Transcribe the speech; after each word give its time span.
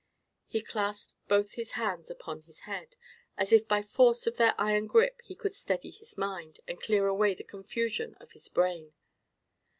He 0.47 0.63
clasped 0.63 1.13
both 1.27 1.51
his 1.53 1.73
hands 1.73 2.09
upon 2.09 2.41
his 2.41 2.61
head, 2.61 2.95
as 3.37 3.53
if 3.53 3.67
by 3.67 3.83
force 3.83 4.25
of 4.25 4.37
their 4.37 4.55
iron 4.59 4.87
grip 4.87 5.21
he 5.23 5.35
could 5.35 5.53
steady 5.53 5.91
his 5.91 6.17
mind, 6.17 6.59
and 6.67 6.81
clear 6.81 7.05
away 7.05 7.35
the 7.35 7.43
confusion 7.43 8.15
of 8.15 8.31
his 8.31 8.49
brain. 8.49 8.93